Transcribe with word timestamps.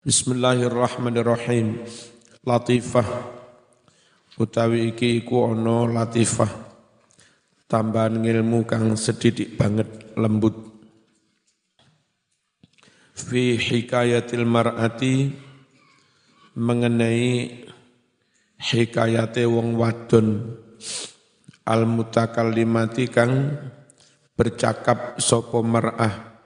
Bismillahirrahmanirrahim. 0.00 1.84
Latifah. 2.48 3.04
Utawi 4.40 4.96
iki 4.96 5.20
iku 5.20 5.52
ana 5.52 5.84
latifah. 5.92 6.48
Tambahan 7.68 8.24
ilmu 8.24 8.64
kang 8.64 8.96
sedidik 8.96 9.60
banget 9.60 10.16
lembut. 10.16 10.56
Fi 13.12 13.60
hikayatil 13.60 14.48
mar'ati 14.48 15.36
mengenai 16.56 17.60
hikayate 18.56 19.44
wong 19.44 19.76
wadon. 19.76 20.56
Al 21.68 21.84
mutakallimati 21.84 23.04
kang 23.12 23.52
bercakap 24.32 25.20
sapa 25.20 25.60
mar'ah 25.60 26.40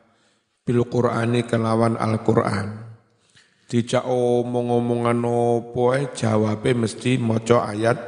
bil 0.66 0.82
Qur'ani 0.90 1.46
kelawan 1.46 1.94
Al-Qur'an 1.94 2.83
dijak 3.68 4.04
omong-omongan 4.04 5.24
opo 5.24 5.96
ae 5.96 6.12
jawabe 6.12 6.76
mesti 6.76 7.16
maca 7.16 7.68
ayat 7.70 7.98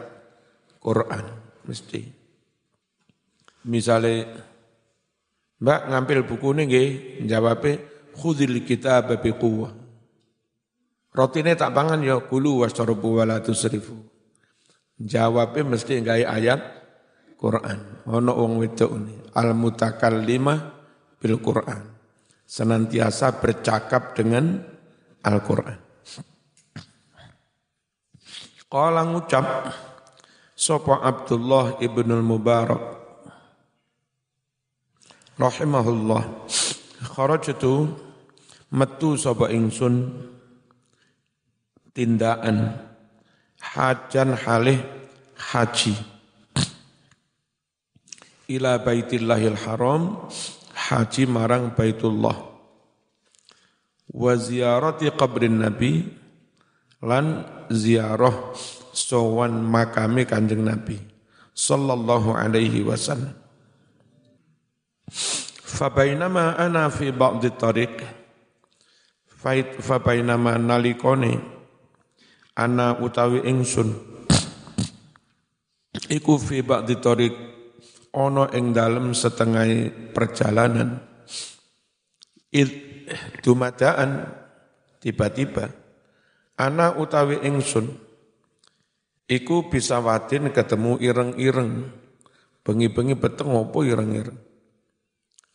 Quran 0.81 1.25
mesti. 1.67 2.01
Misale 3.67 4.15
Mbak 5.57 5.81
ngambil 5.89 6.19
buku 6.29 6.53
ini 6.53 6.63
nggih, 6.69 6.91
jawabe 7.25 7.71
khudil 8.13 8.61
kitab 8.61 9.09
bi 9.09 9.33
quwwah. 9.33 9.73
Rotine 11.17 11.57
tak 11.57 11.73
pangan 11.73 12.05
ya 12.05 12.21
kulu 12.21 12.61
wasrabu 12.61 13.17
wala 13.17 13.41
tusrifu. 13.41 13.97
Jawabe 15.01 15.65
mesti 15.65 16.05
gawe 16.05 16.25
ayat 16.29 16.61
Quran. 17.41 18.05
Ono 18.05 18.33
wong 18.37 18.61
wedok 18.61 18.91
ini 19.01 19.17
al 19.33 19.57
mutakallimah 19.57 20.59
bil 21.17 21.41
Quran. 21.41 21.97
Senantiasa 22.45 23.41
bercakap 23.41 24.13
dengan 24.13 24.61
Al-Quran. 25.23 25.79
Qala 28.67 29.07
ngucap 29.07 29.47
Sopo 30.57 30.97
Abdullah 30.97 31.79
ibn 31.85 32.09
al-Mubarak 32.11 32.97
rahimahullah 35.37 36.25
kharajtu 37.13 37.93
metu 38.73 39.21
sapa 39.21 39.53
ingsun 39.53 40.17
tindakan 41.93 42.73
hajan 43.61 44.33
halih 44.33 44.81
haji 45.37 45.93
ila 48.49 48.81
baitillahil 48.81 49.61
haram 49.61 50.25
haji 50.73 51.29
marang 51.29 51.77
baitullah 51.77 52.56
wa 54.13 54.33
ziyarati 54.39 55.11
qabrin 55.15 55.63
nabi 55.63 56.07
lan 57.03 57.43
ziarah 57.73 58.55
sowan 58.95 59.61
makame 59.67 60.25
kanjeng 60.25 60.63
nabi 60.65 60.97
sallallahu 61.57 62.37
alaihi 62.37 62.85
wasallam. 62.85 63.33
Fabainama 65.67 66.57
ana 66.57 66.89
fi 66.89 67.13
ba'di 67.13 67.53
tariq 67.53 67.95
fabainama 69.81 70.57
nalikone 70.57 71.39
ana 72.57 72.97
utawi 72.99 73.45
ingsun. 73.45 73.93
Iku 76.07 76.41
fi 76.41 76.65
ba'di 76.65 76.97
tariq 76.97 77.35
ono 78.17 78.49
ing 78.57 78.73
dalem 78.73 79.13
setengah 79.13 79.69
perjalanan. 80.17 80.97
Id 82.57 82.86
dumadaan 83.43 84.27
tiba-tiba 84.99 85.71
ana 86.57 86.97
utawi 86.97 87.45
ingsun 87.47 87.93
iku 89.31 89.69
bisa 89.71 90.01
watin 90.01 90.51
ketemu 90.51 90.99
ireng-ireng 91.03 91.91
bengi-bengi 92.67 93.15
beteng 93.15 93.55
opo 93.55 93.87
ireng-ireng. 93.87 94.39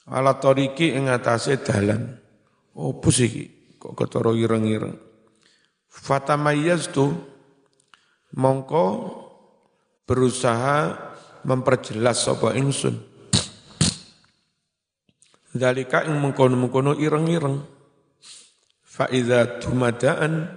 Ala 0.08 0.40
toriki 0.40 0.96
ing 0.96 1.12
atase 1.12 1.60
dalan 1.60 2.16
opo 2.76 3.12
sih 3.12 3.52
kok 3.76 4.00
ketara 4.00 4.32
ireng-ireng. 4.32 4.96
Fatamayyaztu 5.92 7.12
mongko 8.40 8.86
berusaha 10.08 10.96
memperjelas 11.44 12.24
sapa 12.24 12.56
ingsun 12.56 13.11
Dalika 15.52 16.08
ing 16.08 16.16
mengkono-mengkono 16.16 16.96
ireng-ireng. 16.96 17.60
Fa 18.88 19.12
iza 19.12 19.60
tumadaan 19.60 20.48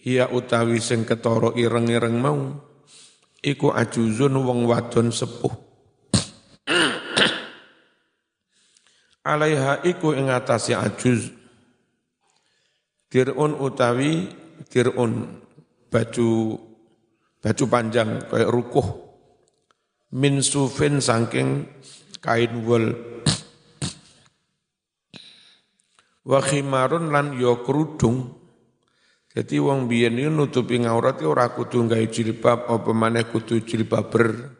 hiya 0.00 0.32
utawi 0.32 0.80
sing 0.80 1.04
ketara 1.04 1.52
ireng-ireng 1.52 2.16
mau 2.16 2.56
iku 3.44 3.68
ajuzun 3.68 4.40
wong 4.40 4.64
wadon 4.64 5.12
sepuh. 5.12 5.52
Alaiha 9.32 9.84
iku 9.84 10.16
ing 10.16 10.32
atase 10.32 10.72
ajuz 10.72 11.28
dirun 13.12 13.60
utawi 13.60 14.32
dirun 14.72 15.36
baju 15.92 16.56
baju 17.44 17.64
panjang 17.68 18.24
kayak 18.24 18.48
rukuh 18.48 18.88
min 20.16 20.40
sufin 20.40 20.96
saking 20.96 21.68
kain 22.24 22.64
wol 22.64 23.11
wa 26.26 26.40
khimarun 26.42 27.10
lan 27.10 27.34
ya 27.38 27.58
kerudung. 27.62 28.38
Jadi 29.32 29.56
wong 29.56 29.88
biyen 29.88 30.20
iki 30.20 30.28
nutupi 30.28 30.76
ngaurat 30.84 31.24
ora 31.24 31.48
kudu 31.56 31.88
gawe 31.88 32.06
jilbab 32.12 32.68
apa 32.68 32.90
maneh 32.92 33.24
kudu 33.24 33.64
jilbaber. 33.64 34.52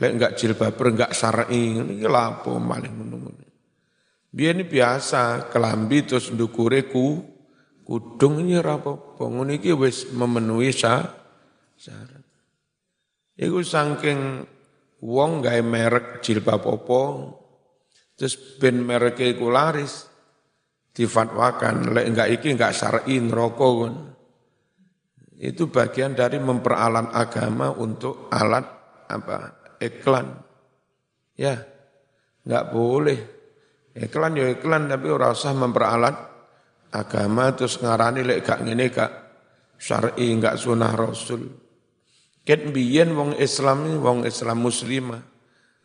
Lek 0.00 0.10
enggak 0.16 0.32
jilbaber 0.40 0.86
enggak 0.96 1.12
syar'i 1.12 1.76
iki 1.76 2.08
lapo 2.08 2.56
maling 2.56 2.96
ngono-ngono. 2.96 3.44
Biyen 4.32 4.64
biasa 4.64 5.52
kelambi 5.52 6.08
terus 6.08 6.32
ndukure 6.32 6.88
ku 6.88 7.20
kudung 7.84 8.40
ini 8.40 8.56
ora 8.56 8.80
apa-apa. 8.80 9.28
Ngono 9.28 9.52
iki 9.52 9.76
wis 9.76 10.08
memenuhi 10.08 10.72
syarat. 10.72 12.24
Iku 13.36 13.60
saking 13.60 14.48
wong 15.04 15.44
gawe 15.44 15.60
merek 15.60 16.24
jilbab 16.24 16.64
apa 16.64 17.02
terus 18.16 18.38
ben 18.56 18.80
merek 18.86 19.18
iku 19.20 19.50
laris 19.50 20.11
difatwakan 20.92 21.96
lek 21.96 22.06
enggak 22.12 22.28
iki 22.32 22.48
enggak 22.52 22.76
syar'i 22.76 23.18
neraka. 23.18 23.88
Itu 25.42 25.72
bagian 25.72 26.14
dari 26.14 26.38
memperalat 26.38 27.10
agama 27.10 27.74
untuk 27.74 28.30
alat 28.30 28.64
apa? 29.10 29.58
iklan. 29.82 30.38
Ya. 31.34 31.58
Enggak 32.46 32.64
boleh. 32.70 33.18
Iklan 33.92 34.38
ya 34.38 34.46
iklan 34.48 34.86
tapi 34.88 35.10
ora 35.10 35.34
usah 35.34 35.52
memperalat 35.52 36.16
agama 36.94 37.52
terus 37.52 37.76
ngarani 37.82 38.24
lek 38.24 38.40
gak 38.44 38.62
ngene 38.64 38.86
gak 38.88 39.12
syar'i 39.76 40.30
enggak 40.30 40.56
sunah 40.56 40.92
rasul. 40.94 41.50
Ket 42.42 42.70
biyen 42.70 43.14
wong 43.14 43.38
Islam 43.38 44.02
wong 44.02 44.26
Islam 44.26 44.62
muslimah 44.62 45.22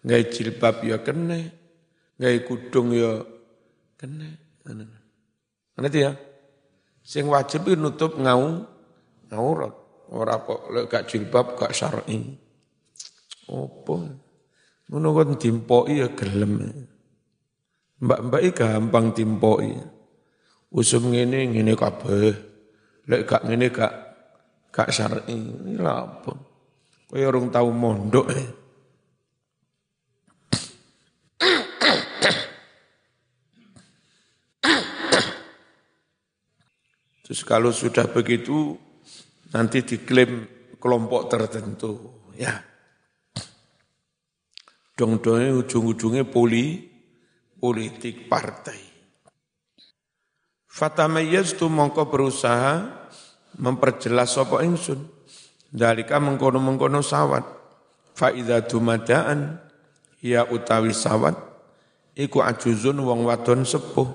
gawe 0.08 0.24
jilbab 0.32 0.82
ya 0.88 0.98
kene, 1.04 1.40
gawe 2.16 2.38
kudung 2.48 2.96
ya 2.96 3.22
kene. 4.00 4.48
Ngerti 5.78 6.00
ya? 6.02 6.12
Sing 7.06 7.30
wajib 7.30 7.70
nutup 7.78 8.18
ngau 8.18 8.66
ngaurat. 9.30 9.74
Ora 10.08 10.40
kok 10.40 10.72
lek 10.72 10.86
gak 10.88 11.06
jilbab 11.08 11.56
gak 11.60 11.76
syar'i. 11.76 12.36
Opo? 13.52 13.96
Ngono 14.88 15.08
kon 15.12 15.36
dimpoki 15.36 16.00
ya 16.00 16.08
gelem. 16.16 16.64
Mbak-mbak 18.00 18.42
gampang 18.56 19.12
dimpoki. 19.12 19.76
Usum 20.72 21.12
ngene 21.12 21.52
ngene 21.52 21.76
kabeh. 21.76 22.36
Lek 23.08 23.22
gak 23.28 23.44
ngene 23.48 23.68
gak 23.72 23.94
gak 24.72 24.90
syar'i. 24.92 25.36
Ini 25.36 25.80
apa? 25.84 26.32
Kaya 27.08 27.32
orang 27.32 27.48
tahu 27.52 27.70
mondok 27.72 28.28
eh. 28.36 28.48
Terus 37.28 37.44
kalau 37.44 37.76
sudah 37.76 38.08
begitu 38.08 38.80
nanti 39.52 39.84
diklaim 39.84 40.48
kelompok 40.80 41.28
tertentu, 41.28 42.24
ya. 42.40 42.56
Dong-dongnya 44.96 45.52
ujung-ujungnya 45.60 46.24
poli, 46.24 46.88
politik 47.60 48.32
partai. 48.32 48.80
Fatamayyaz 50.72 51.60
tu 51.60 51.68
mongko 51.68 52.08
berusaha 52.08 52.88
memperjelas 53.60 54.40
sapa 54.40 54.64
ingsun. 54.64 55.04
Dalika 55.68 56.24
mengkono-mengkono 56.24 57.04
sawat. 57.04 57.44
Faida 58.16 58.64
dumadaan 58.64 59.68
ya 60.24 60.48
utawi 60.50 60.90
sawat 60.96 61.38
iku 62.18 62.42
ajuzun 62.42 62.98
wong 62.98 63.30
wadon 63.30 63.62
sepuh 63.62 64.10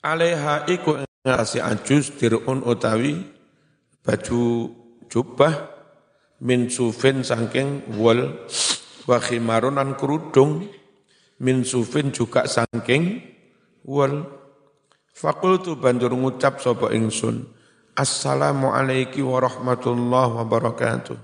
Alaiha 0.00 0.64
iku 0.70 1.04
ngatasi 1.28 1.60
ajus 1.60 2.16
dirun 2.16 2.64
utawi 2.64 3.20
baju 4.00 4.72
jubah 5.12 5.52
min 6.40 6.72
sufin 6.72 7.20
sangking 7.20 7.84
wol 8.00 8.48
wa 9.04 9.18
khimarunan 9.20 9.92
kerudung 10.00 10.64
min 11.44 11.68
sufin 11.68 12.08
juga 12.08 12.48
sangking 12.48 13.20
wol. 13.84 14.40
Fakultu 15.18 15.74
banjur 15.74 16.14
ngucap 16.14 16.62
sapa 16.62 16.94
ingsun 16.94 17.42
assalamu 17.98 18.70
alaiki 18.70 19.18
wa 19.18 19.42
rahmatullahi 19.42 20.30
wa 20.38 20.44
barakatuh. 20.46 21.18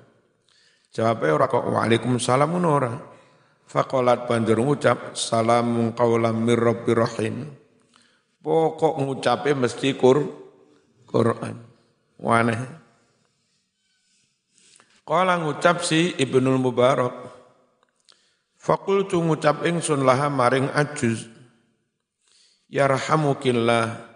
Jawabnya 0.90 1.30
ora 1.30 1.46
kok 1.46 1.64
waalaikumsalam 1.70 2.50
ora. 2.58 2.92
Fakolat 3.64 4.26
banjur 4.26 4.58
ngucap 4.60 5.14
salamun 5.14 5.94
qaulam 5.94 6.42
mir 6.42 6.58
rabbir 6.58 7.06
rahim. 7.06 7.63
Pokok 8.44 9.00
ngucape 9.00 9.56
mesti 9.56 9.96
kur 9.96 10.20
Quran. 11.08 11.56
Waneh. 12.20 12.60
Kala 15.08 15.40
ngucap 15.40 15.80
si 15.80 16.12
Ibnul 16.12 16.60
Mubarak. 16.60 17.16
Fakultu 18.60 19.24
ngucap 19.24 19.64
ingsun 19.64 20.04
laha 20.04 20.28
maring 20.28 20.68
ajuz. 20.76 21.24
Yarhamukillah 22.68 24.12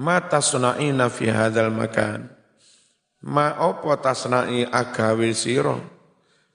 ma 0.00 0.16
tasna'ina 0.24 1.12
fi 1.12 1.28
hadzal 1.28 1.68
makan. 1.68 2.32
Ma 3.28 3.60
opo 3.60 3.92
tasna'i 4.00 4.64
agawe 4.64 5.36
sira 5.36 5.76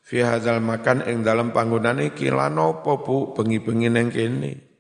fi 0.02 0.26
hadzal 0.26 0.58
makan 0.58 1.06
ing 1.06 1.22
dalam 1.22 1.54
panggonan 1.54 2.02
iki 2.02 2.34
lan 2.34 2.58
apa 2.58 2.98
Bu 2.98 3.38
bengi-bengi 3.38 3.94
ning 3.94 4.10
kene 4.10 4.71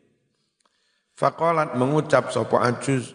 Faqalat 1.21 1.77
mengucap 1.77 2.33
sapa 2.33 2.65
ajuz 2.65 3.13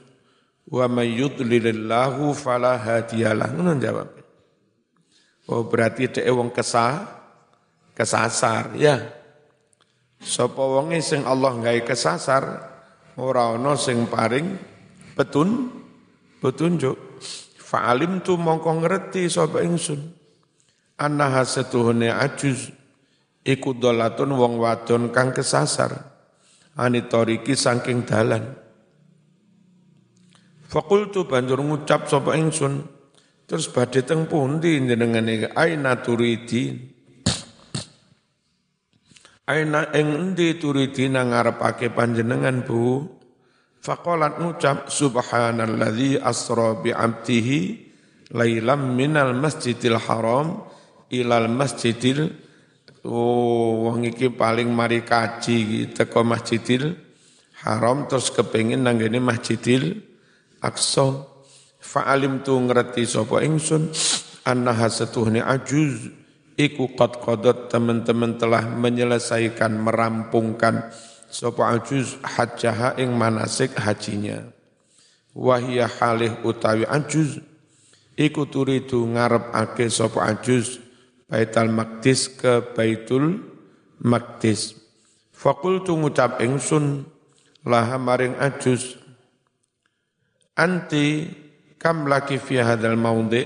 wa 0.70 0.86
may 0.86 1.18
yudlilillahu 1.18 2.30
fala 2.38 2.78
hadiyalah 2.78 3.50
ngono 3.50 3.74
jawab. 3.82 4.14
Oh 5.50 5.66
berarti 5.66 6.14
dhek 6.14 6.30
wong 6.30 6.54
kesah 6.54 7.02
kesasar 7.98 8.78
ya. 8.78 9.02
Sapa 10.22 10.62
wonge 10.62 11.02
sing 11.02 11.26
Allah 11.26 11.50
gawe 11.58 11.82
kesasar 11.82 12.46
ora 13.18 13.50
ana 13.58 13.74
sing 13.74 14.06
paring 14.06 14.54
petun 15.18 15.66
petunjuk. 16.38 17.18
Fa'alim 17.58 18.22
tu 18.22 18.38
mongko 18.38 18.86
ngerti 18.86 19.26
sapa 19.26 19.66
ingsun. 19.66 19.98
Annaha 20.94 21.42
setuhune 21.42 22.14
ajuz 22.14 22.70
iku 23.42 23.74
dolatun 23.74 24.30
wong 24.38 24.62
wadon 24.62 25.10
kang 25.10 25.34
kesasar 25.34 26.15
anitoriki 26.76 27.56
saking 27.56 28.04
dalan. 28.04 28.54
Fakultu 30.68 31.24
banjur 31.24 31.64
ngucap 31.64 32.06
sapa 32.06 32.36
ingsun 32.36 32.84
terus 33.48 33.72
badhe 33.72 34.04
teng 34.04 34.28
pundi 34.28 34.76
jenengan 34.82 35.24
iki 35.24 35.48
aina 35.56 36.02
turidin 36.02 36.96
Aina 39.46 39.94
ing 39.94 40.10
endi 40.10 40.58
turidina 40.58 41.22
ngarepake 41.22 41.94
panjenengan 41.94 42.66
Bu? 42.66 43.06
Faqalat 43.78 44.42
ngucap 44.42 44.90
subhanalladzi 44.90 46.18
asra 46.18 46.82
bi 46.82 46.90
'abdihi 46.90 47.58
lailam 48.34 48.98
minal 48.98 49.38
masjidil 49.38 50.02
haram 50.02 50.66
ilal 51.14 51.46
masjidil 51.46 52.34
oh 53.06 53.86
wong 53.86 54.10
iki 54.10 54.34
paling 54.34 54.68
mari 54.68 55.06
kaji 55.06 55.94
teko 55.94 56.26
masjidil 56.26 56.98
haram 57.62 58.10
terus 58.10 58.34
kepengin 58.34 58.82
nanggene 58.82 59.22
masjidil 59.22 60.02
aqsa 60.58 61.22
fa'alim 61.78 62.42
tu 62.42 62.58
ngerti 62.58 63.06
sapa 63.06 63.46
ingsun 63.46 63.94
annaha 64.42 64.90
setuhni 64.90 65.38
ajuz 65.38 66.10
iku 66.58 66.90
qad 66.96 67.22
qadat 67.22 67.70
teman-teman 67.70 68.40
telah 68.40 68.64
menyelesaikan 68.66 69.76
merampungkan 69.76 70.90
sapa 71.28 71.76
ajuz 71.76 72.16
hajjaha 72.24 72.96
ing 72.96 73.12
manasik 73.12 73.76
hajinya. 73.76 74.48
Wahia 75.36 75.84
halih 75.84 76.32
utawi 76.48 76.88
ajuz 76.88 77.44
iku 78.16 78.48
turidu 78.48 79.04
ngarep 79.04 79.52
ake 79.52 79.92
sapa 79.92 80.32
ajuz 80.32 80.80
Baitul 81.26 81.74
Maqdis 81.74 82.30
ke 82.30 82.62
Baitul 82.70 83.42
Maqdis. 83.98 84.78
Fakultu 85.34 85.98
ngucap 85.98 86.38
ingsun 86.38 87.02
laha 87.66 87.98
maring 87.98 88.38
ajus. 88.38 88.94
Anti 90.54 91.26
kam 91.76 92.06
laki 92.06 92.38
fi 92.38 92.62
hadzal 92.62 92.94
maudhi 92.94 93.42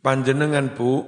panjenengan 0.00 0.72
bu. 0.72 1.04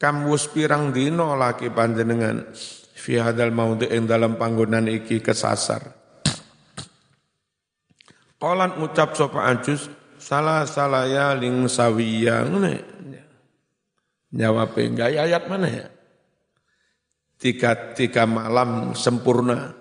Kam 0.00 0.26
wus 0.26 0.50
pirang 0.50 0.90
dino 0.90 1.38
laki 1.38 1.70
panjenengan 1.70 2.50
fi 2.96 3.20
hadzal 3.20 3.54
maudhi 3.54 3.86
ing 3.92 4.08
dalam 4.08 4.34
panggonan 4.40 4.88
iki 4.88 5.22
kesasar. 5.22 5.94
Qalan 8.40 8.74
ngucap 8.82 9.14
sapa 9.14 9.46
ajus 9.54 9.86
salah 10.18 10.66
salaya 10.66 11.30
ling 11.38 11.70
sawiya 11.70 12.42
ngene 12.50 12.91
Jawab 14.32 14.72
enggak 14.80 15.12
ya 15.12 15.28
ayat 15.28 15.44
mana 15.44 15.68
ya? 15.68 15.86
Tiga, 17.36 17.92
tiga 17.92 18.24
malam 18.24 18.96
sempurna. 18.96 19.76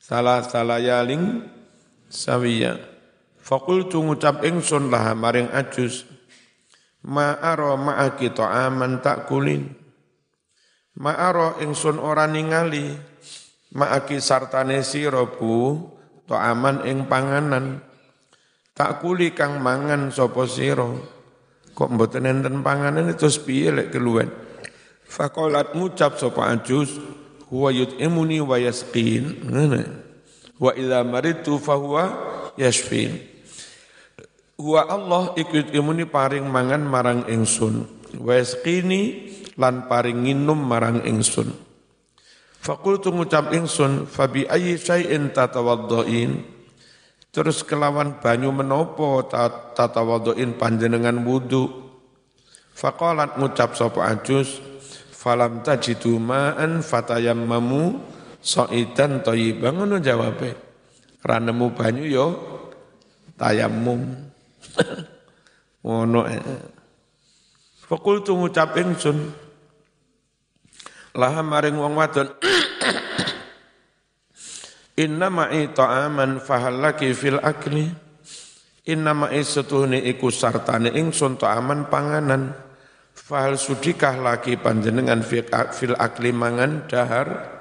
Salah 0.00 0.40
salah 0.40 0.80
yaling 0.80 1.44
sawiya. 2.08 2.80
Fakul 3.36 3.84
ngucap 3.84 4.48
ingsun 4.48 4.88
lah 4.88 5.12
maring 5.12 5.52
ajus. 5.52 6.08
Ma'aro 7.04 7.76
ma'aki 7.76 8.32
ta'aman 8.32 9.04
tak 9.04 9.28
kulin. 9.28 9.68
Ma'aro 10.96 11.60
ingsun 11.60 12.00
ora 12.00 12.24
ningali. 12.24 12.96
Ma'aki 13.76 14.24
sartane 14.24 14.80
sirobu 14.80 15.84
ta'aman 16.24 16.88
ing 16.88 17.04
panganan. 17.04 17.84
Tak 18.72 19.04
kuli 19.04 19.36
kang 19.36 19.60
mangan 19.60 20.08
sopo 20.08 20.48
siro 20.48 21.17
Kok 21.78 21.94
mboten 21.94 22.26
enten 22.26 22.66
panganan 22.66 23.06
itu 23.06 23.30
piye 23.46 23.70
lek 23.70 23.94
keluwen. 23.94 24.26
Fakolat 25.06 25.78
ngucap 25.78 26.18
sapa 26.18 26.50
ajus 26.50 26.98
huwa 27.54 27.70
yut'imuni 27.70 28.42
wa 28.42 28.58
yasqin. 28.58 29.46
Ngene. 29.46 29.86
Wa 30.58 30.74
idza 30.74 31.06
maritu 31.06 31.62
fahuwa 31.62 32.18
yashfin. 32.58 33.22
Huwa 34.58 34.90
Allah 34.90 35.38
ikut 35.38 35.70
imuni 35.70 36.02
paring 36.02 36.42
mangan 36.50 36.82
marang 36.82 37.20
ingsun. 37.30 37.86
Wa 38.18 38.34
yasqini 38.42 39.30
lan 39.54 39.86
paring 39.86 40.26
nginum 40.26 40.58
marang 40.58 41.06
ingsun. 41.06 41.54
Fakultu 42.58 43.14
ngucap 43.14 43.54
ingsun, 43.54 44.10
fabi 44.10 44.50
ayyi 44.50 44.74
syai'in 44.82 45.30
tatawaddoin. 45.30 46.57
Terus 47.38 47.62
kelawan 47.62 48.18
banyu 48.18 48.50
menopo 48.50 49.22
tatawaduin 49.78 50.58
panjenengan 50.58 51.22
wudu. 51.22 51.70
Faqalat 52.74 53.38
ngucap 53.38 53.78
sapa 53.78 54.10
ajus 54.10 54.58
falam 55.14 55.62
tajidu 55.62 56.18
ma'an 56.18 56.82
fatayammamu 56.82 58.02
sa'idan 58.42 59.22
thayyiban 59.22 59.70
ngono 59.70 60.02
jawabe. 60.02 60.58
Ra 61.22 61.38
nemu 61.38 61.78
banyu 61.78 62.10
yo 62.10 62.26
tayammum. 63.38 64.02
Ngono. 65.86 66.26
Fakultu 67.86 68.34
ngucap 68.34 68.74
ingsun 68.82 69.30
laha 71.14 71.46
maring 71.46 71.78
wong 71.78 71.94
wadon 71.94 72.34
Inna 74.98 75.30
ma'i 75.30 75.70
ta'aman 75.70 76.42
fahallaki 76.42 77.14
fil 77.14 77.38
akli. 77.38 77.86
Inna 78.90 79.14
ma'i 79.14 79.46
setuhni 79.46 80.02
iku 80.10 80.26
sartane 80.34 80.90
ingsun 80.90 81.38
ta'aman 81.38 81.86
panganan. 81.86 82.50
Fahal 83.14 83.54
sudikah 83.54 84.18
laki 84.18 84.58
panjenengan 84.58 85.22
fil 85.22 85.94
akli 85.94 86.34
mangan 86.34 86.90
dahar. 86.90 87.60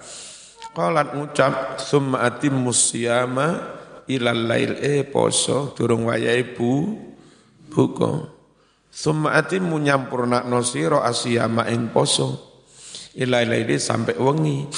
Qalat 0.73 1.13
ngucap 1.13 1.77
summa 1.81 2.25
atim 2.25 2.57
musyama 2.57 3.77
ilal 4.09 4.45
lail 4.45 4.77
eh 4.81 5.05
poso 5.05 5.73
durung 5.77 6.09
wayai 6.09 6.57
bu 6.57 6.97
buka. 7.69 8.33
Summa 8.89 9.37
atim 9.37 9.69
nyampurna 9.77 10.41
sira 10.65 11.05
asyama 11.05 11.69
ing 11.69 11.93
poso. 11.93 12.33
Ilal 13.13 13.45
laili 13.49 13.77
sampai 13.77 14.17
wengi. 14.17 14.69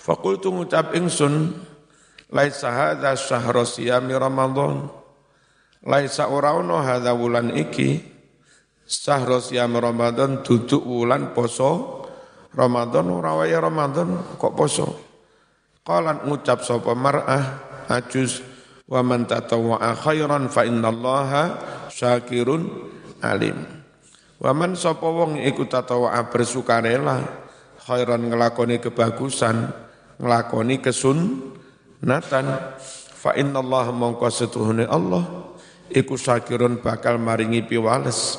Fakultu 0.00 0.48
ngucap 0.48 0.96
ingsun 0.96 1.52
laisa 2.32 2.72
hadza 2.72 3.12
syahra 3.20 3.68
siyami 3.68 4.16
Ramadan. 4.16 4.88
Laisa 5.84 6.32
ora 6.32 6.56
ono 6.56 6.80
hadza 6.80 7.12
wulan 7.12 7.52
iki 7.52 8.00
syahra 8.88 9.44
siyami 9.44 9.76
Ramadan 9.76 10.40
duduk 10.40 10.80
wulan 10.80 11.36
poso 11.36 12.00
Ramadan 12.56 13.12
ora 13.12 13.36
Ramadan 13.44 14.40
kok 14.40 14.56
poso. 14.56 14.88
Qalat 15.84 16.24
ngucap 16.24 16.64
sapa 16.64 16.96
mar'ah 16.96 17.44
ajus 17.92 18.40
wa 18.88 19.04
man 19.04 19.28
tatawwa'a 19.28 20.00
khairan 20.00 20.48
fa 20.48 20.64
innallaha 20.64 21.42
syakirun 21.92 22.88
alim. 23.20 23.56
Wa 24.40 24.56
man 24.56 24.80
sapa 24.80 25.04
wong 25.04 25.44
iku 25.44 25.68
tatawwa'a 25.68 26.32
bersukarela 26.32 27.20
khairan 27.84 28.28
ngelakoni 28.28 28.80
kebagusan, 28.80 29.89
ngelakoni 30.20 30.84
kesunnatan 30.84 32.46
fa 33.16 33.32
innallaha 33.34 33.90
mongko 33.90 34.28
setuhune 34.28 34.84
Allah 34.84 35.24
iku 35.88 36.14
bakal 36.84 37.16
maringi 37.16 37.64
piwales 37.64 38.38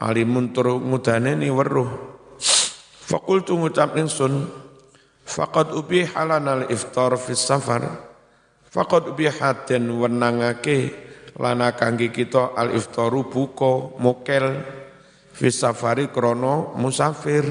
alimun 0.00 0.50
tur 0.56 0.80
ngudaneni 0.80 1.52
weruh. 1.52 1.90
Fakultu 3.08 3.56
ngucap 3.56 3.96
ingsun 3.96 4.66
Faqad 5.28 5.76
ubiha 5.76 6.24
lana 6.24 6.64
al-iftar 6.64 7.12
fi 7.20 7.36
safar. 7.36 7.84
Faqad 8.64 9.12
ubiha 9.12 9.68
den 9.68 9.92
wenangake 10.00 10.88
lana 11.36 11.76
kangge 11.76 12.08
kita 12.08 12.56
al-iftaru 12.56 13.28
buka 13.28 14.00
mokel 14.00 14.64
fi 15.36 15.52
safari 15.52 16.08
krono 16.08 16.72
musafir. 16.80 17.44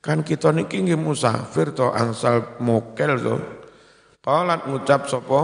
Kan 0.00 0.24
kita 0.24 0.48
niki 0.48 0.80
nggih 0.80 0.96
musafir 0.96 1.76
to 1.76 1.92
angsal 1.92 2.56
mokel 2.64 3.20
to. 3.20 3.36
Qalat 4.24 4.64
ngucap 4.64 5.08
sapa 5.08 5.40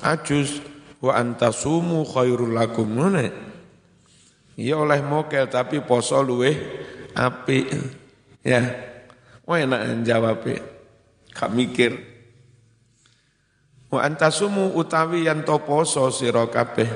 ajus 0.00 0.60
wa 1.04 1.12
antasumu 1.16 2.04
khairul 2.08 2.56
lakum 2.56 2.88
ngene. 2.88 3.28
Ya 4.56 4.80
oleh 4.80 5.04
mokel 5.04 5.52
tapi 5.52 5.84
poso 5.84 6.24
luweh 6.24 6.56
apik. 7.12 7.68
Ya. 8.40 8.72
Oh 9.44 9.52
enak 9.52 10.00
jawabnya. 10.08 10.64
Gak 11.36 11.52
mikir. 11.52 11.92
Wa 13.92 14.08
antasumu 14.08 14.72
utawi 14.72 15.28
yang 15.28 15.44
to 15.44 15.60
poso 15.60 16.08
sira 16.08 16.48
kabeh 16.48 16.88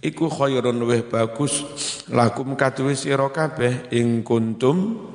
iku 0.00 0.26
khairun 0.32 0.80
weh 0.88 1.04
bagus 1.04 1.62
lakum 2.08 2.56
kaduwe 2.56 2.96
sira 2.96 3.28
kabeh 3.28 3.92
ing 3.92 4.24
kuntum 4.24 5.06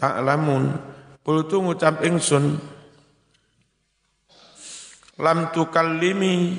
ta'lamun. 0.00 0.72
Kultu 1.20 1.60
ngucap 1.60 2.00
ingsun 2.00 2.56
lam 5.20 5.52
tukallimi 5.52 6.56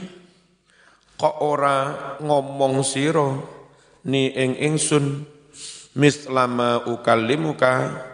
kok 1.17 1.41
ora 1.41 1.77
ngomong 2.21 2.85
sira 2.85 3.41
ni 4.05 4.29
ing 4.29 4.53
ingsun? 4.53 5.25
Mislama 5.91 6.87
ukallimuka 6.87 8.07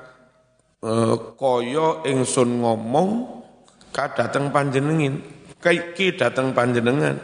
Eh, 0.77 1.15
kaya 1.41 2.05
ingsun 2.05 2.61
ngomong 2.61 3.41
kadateng 3.89 4.53
panjenengin. 4.53 5.25
Ki 5.57 6.13
dateng 6.13 6.53
panjenengan. 6.53 7.17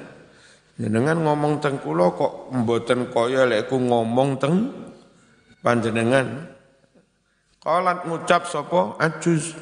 Jenengan 0.74 1.22
ngomong 1.22 1.62
teng 1.62 1.78
kula 1.78 2.18
kok 2.18 2.50
mboten 2.50 3.14
kaya 3.14 3.46
lek 3.46 3.70
ngomong 3.70 4.42
teng 4.42 4.74
panjenengan 5.62 6.50
qalat 7.64 8.04
ngucap 8.04 8.46
sapa? 8.52 9.00
Ajuz. 9.00 9.56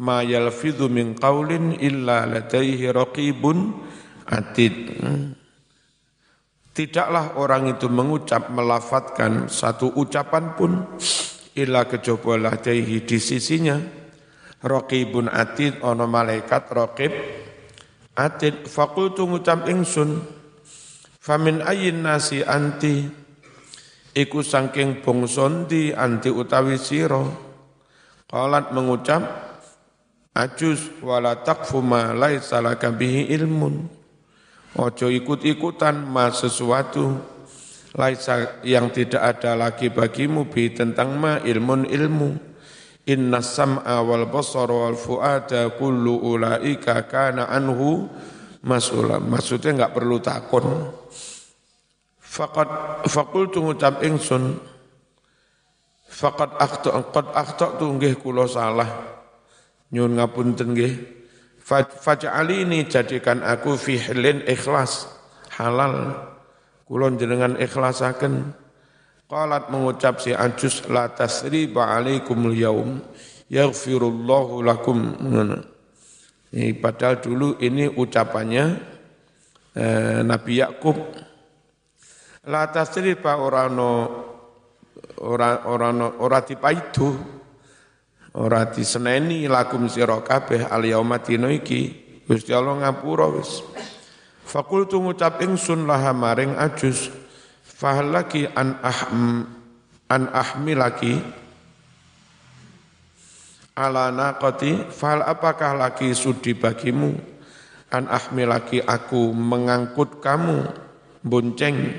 Ma 0.00 0.24
yalfidhu 0.24 0.88
min 0.88 1.12
qaulin 1.12 1.76
illa 1.76 2.24
ladaihi 2.24 2.88
raqibun 2.88 3.76
atid. 4.24 4.96
Tidaklah 6.72 7.36
orang 7.36 7.76
itu 7.76 7.90
mengucap 7.92 8.48
melafatkan 8.48 9.52
satu 9.52 9.92
ucapan 9.92 10.56
pun 10.56 10.96
illa 11.52 11.84
kejaba 11.84 12.40
ladaihi 12.40 13.04
di 13.04 13.18
sisinya. 13.20 13.76
Raqibun 14.64 15.28
atid 15.28 15.84
ana 15.84 16.08
malaikat 16.08 16.72
raqib 16.72 17.12
atid. 18.16 18.64
Faqultu 18.64 19.28
ngucap 19.28 19.68
ingsun 19.68 20.24
famin 21.20 21.60
ayyin 21.60 22.00
nasi 22.00 22.40
anti 22.40 23.04
iku 24.14 24.42
saking 24.42 25.02
bangsa 25.02 25.46
anti 25.96 26.30
utawi 26.30 26.76
sira? 26.76 27.22
Qalat 28.30 28.70
mengucap 28.70 29.22
ajus 30.38 31.02
wala 31.02 31.42
taqfu 31.42 31.82
ma 31.82 32.14
laisa 32.14 32.62
laka 32.62 32.94
bihi 32.94 33.34
ilmun. 33.34 33.90
Ojo 34.78 35.10
ikut-ikutan 35.10 36.06
ma 36.06 36.30
sesuatu 36.30 37.18
laisa 37.98 38.62
yang 38.62 38.94
tidak 38.94 39.18
ada 39.34 39.58
lagi 39.58 39.90
bagimu 39.90 40.46
bi 40.46 40.70
tentang 40.70 41.18
ma 41.18 41.42
ilmun 41.42 41.90
ilmu. 41.90 42.30
Inna 43.10 43.42
sam'a 43.42 43.98
wal 44.06 44.30
basara 44.30 44.70
wal 44.86 44.94
fuada 44.94 45.74
kullu 45.74 46.22
ulaika 46.22 47.10
kana 47.10 47.50
anhu 47.50 48.06
maksudnya 48.62 49.74
enggak 49.74 49.94
perlu 49.96 50.22
takon 50.22 50.99
faqad 52.30 52.70
faqultu 53.10 53.58
ngucap 53.66 54.06
ingsun. 54.06 54.62
Faqad 56.06 56.54
akhta 56.58 56.90
qad 57.10 57.26
akhta 57.34 57.66
tu 57.78 57.90
nggih 57.90 58.14
kula 58.22 58.46
salah. 58.46 58.90
Nyun 59.90 60.14
ngapunten 60.14 60.70
nggih. 60.74 60.94
Faj'alini 62.02 62.86
jadikan 62.86 63.42
aku 63.42 63.74
fi 63.74 63.98
hilin 63.98 64.42
ikhlas. 64.46 65.10
Halal. 65.58 66.14
Kulon 66.86 67.18
jenengan 67.18 67.54
ikhlasaken. 67.58 68.54
Qalat 69.30 69.70
mengucap 69.70 70.18
si 70.18 70.34
ajus 70.34 70.90
la 70.90 71.06
tasriba 71.06 71.94
alaikumul 71.94 72.54
yaum 72.58 72.98
yaghfirullahu 73.46 74.66
lakum. 74.66 74.98
Ini 76.50 76.74
padahal 76.82 77.22
dulu 77.22 77.54
ini 77.62 77.86
ucapannya 77.86 78.64
eh, 79.78 80.20
Nabi 80.26 80.58
Yakub 80.58 80.98
la 82.50 82.66
tasriba 82.74 83.38
orano 83.38 83.90
ora 85.22 85.70
orano 85.70 86.18
ora 86.18 86.42
dipaidu 86.42 87.14
ora 88.34 88.66
diseneni 88.66 89.46
lakum 89.46 89.86
sira 89.86 90.18
kabeh 90.18 90.66
al 90.66 90.82
yauma 90.82 91.22
iki. 91.54 92.10
Gusti 92.30 92.54
Allah 92.54 92.78
ngapura 92.78 93.26
wis. 93.26 93.58
Fakultu 94.46 95.02
ngucap 95.02 95.42
ingsun 95.42 95.82
laha 95.86 96.14
maring 96.14 96.54
ajus 96.54 97.10
fahalaki 97.66 98.46
an 98.54 98.78
ahm 98.82 99.50
an 100.06 100.22
ahmilaki 100.30 101.18
ala 103.74 104.14
naqati 104.14 104.90
fal 104.94 105.26
apakah 105.26 105.74
laki 105.74 106.14
sudi 106.14 106.54
bagimu? 106.54 107.18
An 107.90 108.06
ahmilaki 108.06 108.78
aku 108.78 109.34
mengangkut 109.34 110.22
kamu 110.22 110.70
bonceng 111.26 111.98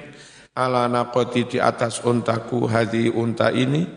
ala 0.55 0.91
naqati 0.91 1.55
di 1.55 1.57
atas 1.57 2.03
untaku 2.03 2.67
hadi 2.67 3.07
unta 3.07 3.51
ini 3.51 3.87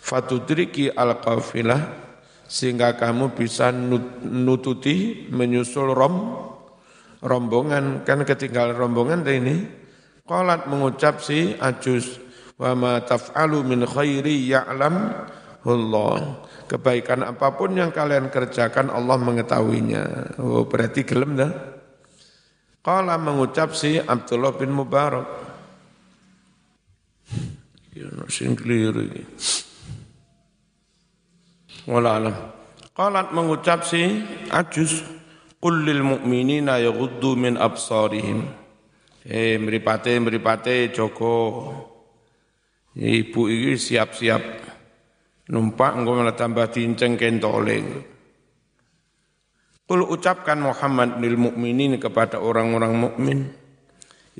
fatudriki 0.00 0.88
al 0.92 1.20
qafilah 1.20 1.82
sehingga 2.50 2.98
kamu 2.98 3.36
bisa 3.36 3.70
nututi 3.70 5.28
menyusul 5.30 5.94
rom 5.94 6.14
rombongan. 7.22 8.02
Kan 8.02 8.26
ketinggalan 8.26 8.74
rombongan 8.74 9.22
ini. 9.28 9.78
Qalat 10.26 10.70
mengucap 10.70 11.22
si 11.22 11.54
ajus 11.58 12.22
wa 12.54 12.74
ma 12.74 12.92
taf'alu 13.02 13.66
min 13.66 13.82
khairi 13.82 14.50
ya'lam 14.50 14.94
Allah. 15.66 16.46
Kebaikan 16.70 17.26
apa 17.26 17.54
pun 17.58 17.74
yang 17.74 17.90
kalian 17.90 18.30
kerjakan 18.30 18.94
Allah 18.94 19.18
mengetahuinya. 19.18 20.34
Oh 20.38 20.66
berarti 20.66 21.02
gelem 21.02 21.34
dah. 21.34 21.50
Qala 22.80 23.18
mengucap 23.18 23.74
si 23.74 23.98
Abdullah 23.98 24.54
bin 24.56 24.72
Mubarak 24.72 25.49
ya 28.00 28.08
sing 28.32 28.56
keliru 28.56 29.04
iki 29.04 29.24
wala 31.84 32.16
alam 32.16 32.36
qalat 32.96 33.28
mengucap 33.36 33.84
si 33.84 34.24
ajus 34.48 35.20
Qul 35.60 35.84
lil 35.84 36.00
mu'minina 36.00 36.80
yaghuddu 36.80 37.36
min 37.36 37.60
absarihim. 37.60 38.48
Eh 39.28 39.60
mripate 39.60 40.16
mripate 40.16 40.88
Joko. 40.88 41.68
Ibu 42.96 43.40
iki 43.44 43.76
siap-siap 43.76 44.42
numpak 45.52 46.00
engko 46.00 46.16
malah 46.16 46.32
tambah 46.32 46.64
dinceng 46.72 47.20
kentole. 47.20 47.76
Qul 49.84 50.00
ucapkan 50.00 50.64
Muhammad 50.64 51.20
lil 51.20 51.36
mu'minin 51.36 52.00
kepada 52.00 52.40
orang-orang 52.40 52.96
mukmin 52.96 53.38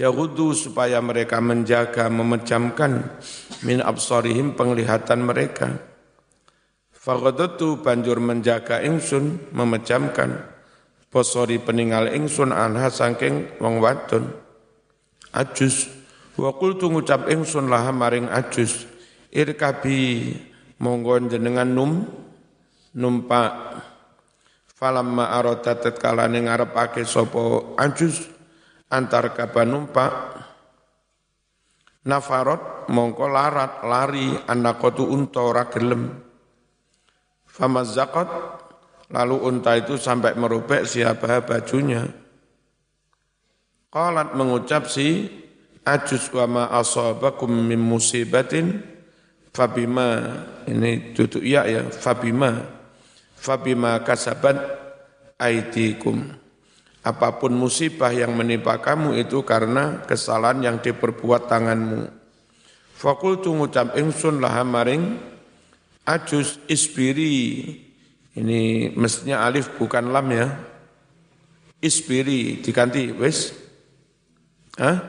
yaghuddu 0.00 0.56
supaya 0.56 1.04
mereka 1.04 1.36
menjaga 1.44 2.08
memejamkan 2.08 3.20
min 3.66 3.84
absarihim 3.84 4.56
penglihatan 4.56 5.24
mereka. 5.24 5.80
Faghadatu 6.92 7.80
banjur 7.80 8.20
menjaga 8.20 8.84
ingsun 8.84 9.52
memejamkan. 9.56 10.44
Posori 11.10 11.58
peninggal 11.58 12.12
ingsun 12.14 12.54
anha 12.54 12.86
sangking 12.86 13.58
wong 13.58 13.82
wadon. 13.82 14.30
Ajus 15.34 15.90
wa 16.38 16.54
qultu 16.54 16.86
ngucap 16.86 17.26
ingsun 17.26 17.66
laha 17.66 17.90
maring 17.90 18.30
ajus 18.30 18.86
irkabi 19.30 20.34
monggo 20.78 21.18
jenengan 21.26 21.68
num 21.68 22.06
numpak 22.94 23.70
Falamma 24.80 25.36
arada 25.36 25.76
tatkala 25.76 26.24
ning 26.24 26.48
ngarepake 26.48 27.04
sapa 27.04 27.76
ajus 27.84 28.32
antar 28.88 29.36
kaban 29.36 29.68
numpak 29.68 30.39
nafarot 32.06 32.88
mongko 32.88 33.26
larat 33.28 33.84
lari 33.84 34.32
anakotu 34.48 35.04
unta 35.04 35.40
ora 35.44 35.68
gelem 35.68 36.08
famazzaqat 37.44 38.28
lalu 39.10 39.36
unta 39.44 39.76
itu 39.76 40.00
sampai 40.00 40.38
merobek 40.38 40.86
siapa 40.88 41.44
bajunya 41.44 42.08
qalat 43.90 44.32
mengucap 44.32 44.86
si 44.86 45.28
ajus 45.84 46.30
wa 46.32 46.46
ma 46.46 46.64
asabakum 46.78 47.50
min 47.50 47.82
musibatin 47.82 48.80
fabima 49.50 50.40
ini 50.70 51.12
tutup 51.12 51.42
ya 51.42 51.66
ya 51.66 51.90
fabima 51.90 52.80
fabima 53.40 53.98
kasabat 54.04 54.56
aidikum. 55.40 56.39
Apa 57.00 57.40
pun 57.40 57.56
musibah 57.56 58.12
yang 58.12 58.36
menimpa 58.36 58.76
kamu 58.76 59.16
itu 59.24 59.40
karena 59.40 60.04
kesalahan 60.04 60.60
yang 60.60 60.76
diperbuat 60.84 61.48
tanganmu. 61.48 62.12
Fakul 62.92 63.40
ngucap 63.40 63.96
ingsun 63.96 64.44
laha 64.44 64.60
maring 64.60 65.16
ajus 66.04 66.60
isbiri. 66.68 67.72
Ini 68.36 68.92
mestinya 68.92 69.48
alif 69.48 69.72
bukan 69.80 70.12
lam 70.12 70.28
ya. 70.28 70.48
Isbiri 71.80 72.60
diganti 72.60 73.08
wis. 73.16 73.56
Hah? 74.76 75.00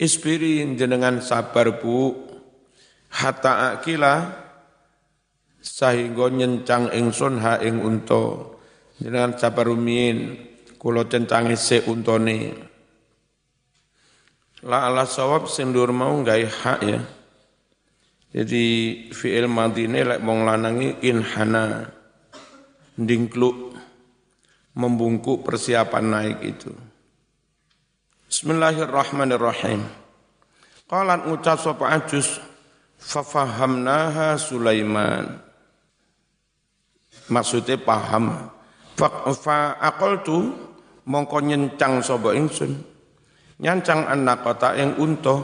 Isbiri 0.00 0.64
jenengan 0.80 1.20
sabar 1.20 1.76
bu. 1.76 2.16
Hatta 3.12 3.76
akilah 3.76 4.32
sahingga 5.60 6.32
nyencang 6.32 6.88
ingsun 6.96 7.36
ha 7.44 7.60
ing 7.60 7.84
unta 7.84 8.56
jenengan 8.96 9.36
sabar 9.36 9.68
kula 10.82 11.06
cencangi 11.06 11.54
se 11.54 11.78
untone. 11.86 12.58
La 14.66 14.90
ala 14.90 15.06
sawab 15.06 15.46
sendur 15.46 15.94
mau 15.94 16.18
gawe 16.26 16.46
hak 16.50 16.80
ya. 16.82 16.98
Jadi 18.34 18.64
fi'il 19.14 19.46
madine 19.46 20.02
lek 20.02 20.20
wong 20.26 20.42
lanangi 20.42 21.06
inhana 21.06 21.86
ndingkluk 22.98 23.78
membungkuk 24.74 25.46
persiapan 25.46 26.04
naik 26.10 26.38
itu. 26.42 26.74
Bismillahirrahmanirrahim. 28.26 29.86
Qalat 30.90 31.30
ngucap 31.30 31.62
sapa 31.62 31.94
ajus 31.94 32.42
fafahamnaha 32.98 34.34
Sulaiman. 34.34 35.38
Maksudnya 37.30 37.78
paham. 37.78 38.50
Fa 38.98 39.30
tu 40.24 40.71
mongko 41.06 41.38
nyencang 41.42 42.02
sapa 42.02 42.34
ingsun? 42.34 42.72
Nyancang 43.62 44.10
anak 44.10 44.42
kota 44.42 44.74
yang 44.74 44.98
unta 44.98 45.38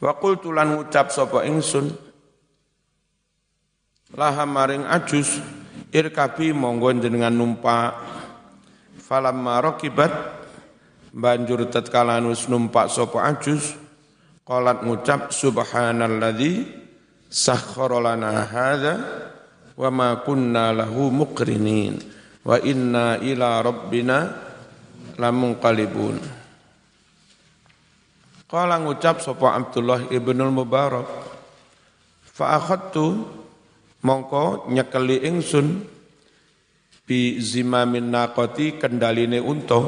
wa 0.00 0.12
qultu 0.16 0.52
lan 0.52 0.76
ngucap 0.76 1.12
sapa 1.12 1.44
ingsun 1.44 1.92
laha 4.16 4.44
maring 4.48 4.84
ajus 4.88 5.40
irkabi 5.92 6.52
monggo 6.52 6.92
jenengan 6.96 7.32
numpak. 7.32 7.96
Falamma 9.00 9.58
rakibat 9.58 10.12
banjur 11.10 11.66
tatkala 11.66 12.22
nus 12.22 12.46
numpak 12.46 12.86
sapa 12.86 13.26
ajus 13.34 13.74
qalat 14.46 14.86
ngucap 14.86 15.34
subhanalladzi 15.34 16.66
sakhkhara 17.26 17.98
lana 17.98 18.46
hadza 18.46 18.94
wa 19.74 19.90
ma 19.90 20.08
kunna 20.22 20.70
lahu 20.74 21.10
muqrinin 21.10 21.98
wa 22.44 22.56
inna 22.60 23.20
ila 23.20 23.60
rabbina 23.60 24.18
lamunqalibun 25.16 26.16
Qala 28.50 28.82
ngucap 28.82 29.22
sapa 29.22 29.54
Abdullah 29.54 30.10
ibnul 30.10 30.50
Mubarak 30.50 31.06
fa 32.26 32.58
akhadtu 32.58 33.22
mongko 34.02 34.66
nyekeli 34.66 35.22
ingsun 35.22 35.86
bi 37.06 37.38
zimamin 37.38 38.10
naqati 38.10 38.74
kendaline 38.74 39.38
unta 39.38 39.78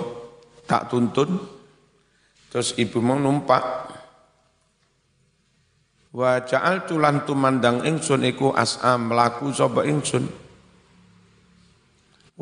tak 0.70 0.86
tuntun 0.94 1.42
terus 2.54 2.78
ibu 2.78 3.02
mau 3.02 3.18
numpak 3.18 3.92
Wa 6.12 6.44
ja'altu 6.44 7.00
lan 7.00 7.24
tumandang 7.24 7.88
ingsun 7.88 8.28
iku 8.28 8.52
as'am 8.52 9.08
melaku 9.08 9.48
sapa 9.48 9.88
ingsun. 9.88 10.28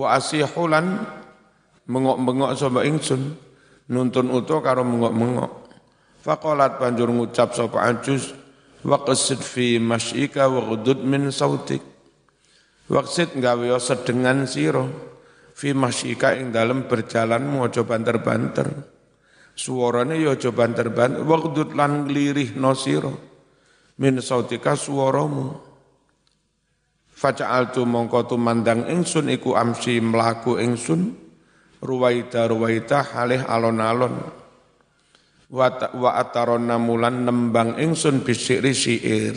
Wa 0.00 0.16
asihulan 0.16 1.04
mengok-mengok 1.84 2.56
sapa 2.56 2.88
ingsun 2.88 3.36
nuntun 3.92 4.32
uto 4.32 4.64
karo 4.64 4.80
mengok-mengok. 4.80 5.68
Faqalat 6.24 6.80
banjur 6.80 7.12
ngucap 7.12 7.52
sapa 7.52 7.84
ajus 7.84 8.32
wa 8.80 8.96
qasid 9.04 9.44
fi 9.44 9.76
masyika 9.76 10.48
wa 10.48 10.64
ghudud 10.64 11.04
min 11.04 11.28
sautik. 11.28 11.84
Waqsid 12.88 13.36
gawe 13.44 13.76
sedengan 13.76 14.48
sira 14.48 14.88
fi 15.52 15.76
masyika 15.76 16.32
ing 16.32 16.48
dalem 16.48 16.88
berjalanmu 16.88 17.68
aja 17.68 17.84
banter-banter. 17.84 18.72
Suarane 19.52 20.16
ya 20.16 20.32
aja 20.32 20.48
banter-banter, 20.48 21.20
waqdud 21.28 21.76
lan 21.76 22.08
nglirih 22.08 22.56
no 22.56 22.72
sira 22.72 23.12
min 24.00 24.16
sautika 24.24 24.72
suaramu 24.72 25.69
Faja'altu 27.20 27.84
mongko 27.84 28.32
mandang 28.40 28.88
ingsun 28.88 29.28
iku 29.28 29.52
amsi 29.52 30.00
melaku 30.00 30.56
ingsun 30.56 31.12
ruwaita 31.84 32.48
ruwaita 32.48 33.04
halih 33.12 33.44
alon-alon. 33.44 34.16
Wa 35.52 35.68
wa 36.00 36.16
atarona 36.16 36.80
mulan 36.80 37.28
nembang 37.28 37.76
ingsun 37.76 38.24
bisikri 38.24 38.72
siir 38.72 39.36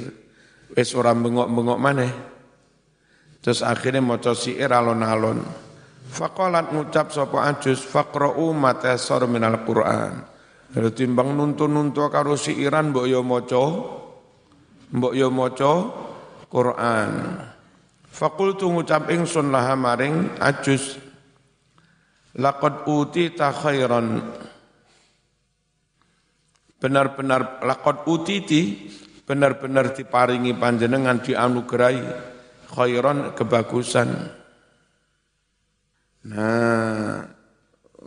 wis 0.71 0.95
ora 0.95 1.11
bengok-bengok 1.11 1.79
maneh. 1.83 2.11
Terus 3.43 3.59
akhirnya 3.59 3.99
maca 3.99 4.31
siir 4.31 4.71
alon-alon. 4.71 5.43
Faqalat 6.07 6.71
ngucap 6.71 7.11
sapa 7.11 7.51
ajus 7.51 7.83
faqra'u 7.83 8.55
matasar 8.55 9.27
minal 9.27 9.59
qur'an. 9.67 10.23
Lalu 10.71 10.89
timbang 10.95 11.35
nuntun-nuntun 11.35 12.07
karo 12.07 12.39
siiran 12.39 12.95
mbok 12.95 13.05
yo 13.11 13.19
maca 13.27 13.65
mbok 14.95 15.13
yo 15.19 15.27
maca 15.35 15.71
Quran. 16.47 17.11
Fakultu 18.13 18.69
ngucap 18.69 19.09
ingsun 19.09 19.49
laha 19.49 19.73
maring 19.73 20.37
ajus 20.37 21.01
laqad 22.37 22.85
utita 22.85 23.49
khairan 23.49 24.21
benar-benar 26.77 27.65
laqad 27.65 28.05
utiti 28.05 28.85
benar-benar 29.25 29.97
diparingi 29.97 30.53
panjenengan 30.53 31.25
dianugerahi 31.25 32.05
khairan 32.69 33.33
kebagusan. 33.33 34.09
Nah, 36.23 37.19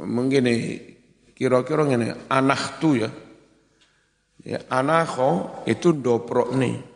mungkin 0.07 0.45
kira-kira 1.37 1.83
ngene, 1.85 2.31
anak 2.33 2.81
tu 2.81 2.97
ya. 2.97 3.11
Ya, 4.47 4.63
anakho 4.71 5.63
itu 5.67 5.91
doprok 5.91 6.55
nih. 6.55 6.96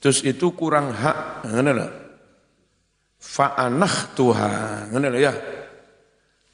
Terus 0.00 0.24
itu 0.24 0.56
kurang 0.56 0.96
hak, 0.96 1.44
ngene 1.44 1.72
lah. 1.76 1.92
Fa'anah 3.20 3.96
tuha, 4.16 4.52
ngene 4.88 5.08
ya. 5.20 5.32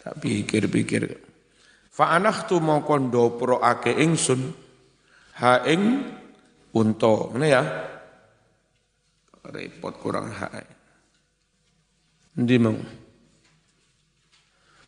Tak 0.03 0.19
pikir-pikir. 0.19 1.07
Fa'anah 1.95 2.45
tu 2.51 2.59
mau 2.59 2.83
kondopro 2.83 3.63
ake 3.63 3.95
ingsun, 3.95 4.51
ha 5.39 5.63
ing 5.63 5.83
unto, 6.75 7.31
ngene 7.33 7.47
ya. 7.47 7.63
Repot 9.47 9.95
kurang 10.03 10.35
hak. 10.35 10.53
Ndi 12.35 12.57
mau? 12.59 12.77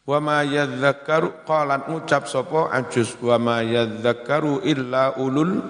wa 0.09 0.19
ma 0.25 0.39
yadzakkaru 0.41 1.45
qalat 1.45 1.85
ngucap 1.93 2.25
sapa 2.25 2.73
ajus 2.73 3.13
wa 3.21 3.37
ma 3.37 3.57
yadzakkaru 3.61 4.65
illa 4.65 5.13
ulul 5.21 5.61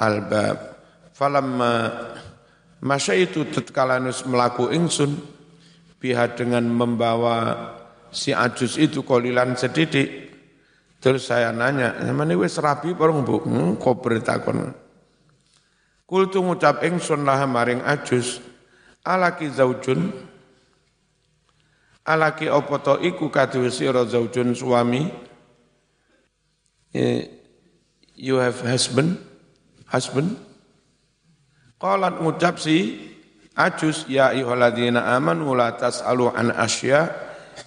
albab 0.00 0.75
falamma 1.16 2.12
itu 3.16 3.48
tatkalanus 3.48 4.28
melaku 4.28 4.68
ingsun 4.68 5.16
biha 5.96 6.36
dengan 6.36 6.68
membawa 6.68 7.72
si 8.12 8.36
ajus 8.36 8.76
itu 8.76 9.00
kolilan 9.00 9.56
sedidik. 9.56 10.28
Terus 11.00 11.28
saya 11.28 11.52
nanya 11.52 11.96
mana 12.12 12.36
wis 12.36 12.60
rapi 12.60 12.92
bareng 12.92 13.24
bu? 13.24 13.36
Hmm, 13.44 13.70
kok 13.80 14.04
bertakon 14.04 14.74
kultu 16.06 16.38
ngucap 16.38 16.86
ingsun 16.86 17.26
lah 17.26 17.42
maring 17.50 17.82
ajus 17.82 18.38
alaki 19.02 19.50
zaujun 19.50 20.14
alaki 22.06 22.46
apa 22.46 22.74
to 22.78 22.94
iku 23.02 23.26
kadhe 23.32 23.66
sira 23.72 24.04
zaujun 24.06 24.54
suami? 24.54 25.08
You 28.16 28.40
have 28.40 28.56
husband 28.64 29.20
husband 29.84 30.45
qalat 31.76 32.20
ngucap 32.20 32.56
si 32.56 33.06
Ajus 33.56 34.04
ya 34.04 34.36
ayyuhalladzina 34.36 35.16
amanu 35.16 35.56
la 35.56 35.72
tas'alu 35.72 36.28
an 36.28 36.52
asya 36.52 37.08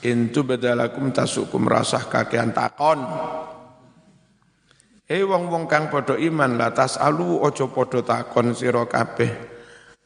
in 0.05 0.29
tubdalakum 0.29 1.09
tasukum 1.09 1.65
rasah 1.65 2.05
kakean 2.05 2.53
takon. 2.53 3.01
Hei 5.09 5.25
wong-wong 5.25 5.65
kang 5.65 5.89
padha 5.89 6.13
iman 6.13 6.61
la 6.61 6.69
tas'alu 6.69 7.41
ojo 7.41 7.73
padha 7.73 8.05
takon 8.05 8.53
sira 8.53 8.85
kabeh 8.85 9.33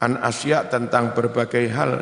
an 0.00 0.16
asya 0.24 0.72
tentang 0.72 1.12
berbagai 1.12 1.66
hal. 1.68 2.00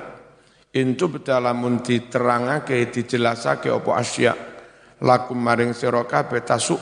In 0.79 0.95
tubdalamun 0.95 1.83
diterangake 1.83 2.87
dijelasake 2.87 3.67
apa 3.67 3.91
asya 3.99 4.33
lakum 5.03 5.43
maring 5.43 5.75
sira 5.75 6.07
kabeh 6.07 6.47
tasuk 6.47 6.79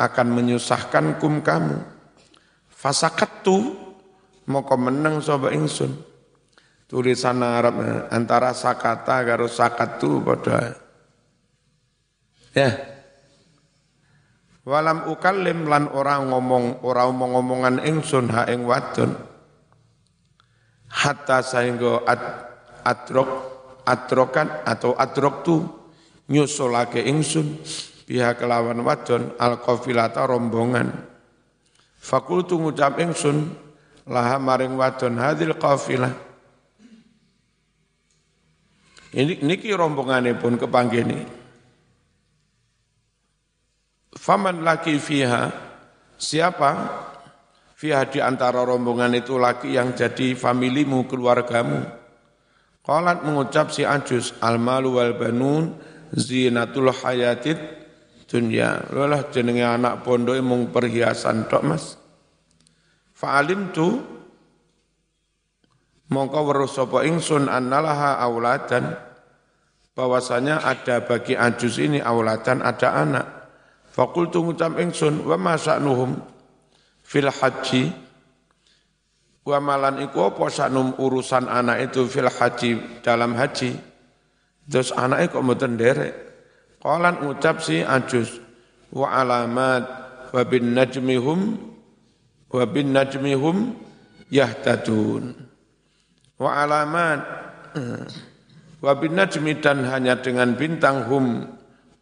akan 0.00 0.26
menyusahkan 0.32 1.20
kum 1.20 1.44
kamu. 1.44 1.76
Fasakatu 2.72 3.81
moko 4.48 4.74
meneng 4.78 5.22
sapa 5.22 5.50
ingsun? 5.52 5.92
Tulisan 6.88 7.40
Arab 7.40 7.80
antara 8.12 8.52
sakata 8.52 9.24
karo 9.24 9.48
sakatu 9.48 10.20
pada 10.20 10.76
ya. 12.52 12.68
Walam 14.62 15.10
ukallim 15.10 15.66
lan 15.66 15.90
orang 15.90 16.30
ngomong 16.30 16.86
ora 16.86 17.08
omong-omongan 17.10 17.82
ingsun 17.82 18.30
ha 18.30 18.46
ing 18.46 18.62
wadon. 18.62 19.16
Hatta 20.92 21.40
sehingga 21.42 22.04
ad, 22.04 22.22
adrok 22.84 23.30
adrokan 23.82 24.62
atau 24.62 24.94
adrok 24.94 25.42
tu 25.42 25.56
nyusulake 26.30 27.02
ingsun 27.02 27.58
pihak 28.06 28.38
kelawan 28.38 28.84
wadon 28.86 29.34
al 29.40 29.58
qafilata 29.58 30.22
rombongan. 30.28 30.94
Fakultu 31.98 32.58
ngucap 32.58 32.98
ingsun 33.02 33.61
laha 34.06 34.36
maring 34.42 34.74
wadon 34.74 35.18
hadil 35.18 35.54
qafilah 35.54 36.32
ini 39.12 39.44
niki 39.44 39.68
rombongane 39.76 40.32
pun 40.40 40.56
kepanggih 40.56 41.04
ini. 41.04 41.20
Faman 44.16 44.64
laki 44.64 44.96
fiha, 44.96 45.52
siapa 46.16 46.70
fiha 47.76 48.08
di 48.08 48.24
antara 48.24 48.64
rombongan 48.64 49.12
itu 49.12 49.36
laki 49.36 49.76
yang 49.76 49.92
jadi 49.92 50.32
familimu, 50.32 51.04
keluargamu. 51.04 51.84
Qalat 52.82 53.20
mengucap 53.22 53.68
si 53.68 53.84
Ajus, 53.84 54.32
al-malu 54.40 54.96
wal 54.96 55.12
banun 55.12 55.76
zinatul 56.16 56.88
hayatid 56.88 57.60
dunya. 58.24 58.80
Lolah 58.96 59.28
jenenge 59.28 59.62
anak 59.68 60.08
pondok 60.08 60.40
mung 60.40 60.72
perhiasan 60.72 61.52
tok 61.52 61.62
Mas. 61.68 62.01
Fa'alim 63.22 63.70
tu 63.70 64.02
mongko 66.10 66.42
weruh 66.42 66.66
sapa 66.66 67.06
ingsun 67.06 67.46
annalaha 67.46 68.18
auladan 68.18 68.98
bahwasanya 69.94 70.58
ada 70.66 71.06
bagi 71.06 71.38
ajus 71.38 71.78
ini 71.78 72.02
auladan 72.02 72.66
ada 72.66 72.98
anak. 72.98 73.26
Fakultu 73.94 74.42
ngucap 74.42 74.74
ingsun 74.74 75.22
wa 75.22 75.38
masa'nuhum 75.38 76.18
fil 77.06 77.30
haji? 77.30 77.94
Wa 79.46 79.62
malan 79.62 80.02
iku 80.02 80.34
apa 80.34 80.50
saknum 80.50 80.98
urusan 80.98 81.46
anak 81.46 81.94
itu 81.94 82.10
fil 82.10 82.26
haji 82.26 83.06
dalam 83.06 83.38
haji? 83.38 83.78
Terus 84.66 84.90
anak 84.98 85.30
kok 85.30 85.46
mboten 85.46 85.78
derek 85.78 86.14
qalan 86.82 87.22
ngucap 87.22 87.62
si 87.62 87.86
ajus 87.86 88.42
wa 88.90 89.14
alamat 89.14 89.86
wa 90.34 90.42
bin 90.42 90.74
najmihum 90.74 91.71
wa 92.52 92.64
bin 92.68 92.92
najmihum 92.92 93.74
yahtadun 94.28 95.32
wa 96.36 96.50
alamat 96.52 97.20
wa 98.84 98.92
binajmi 98.98 99.58
dan 99.64 99.88
hanya 99.88 100.20
dengan 100.20 100.52
bintang 100.58 101.08
hum 101.08 101.48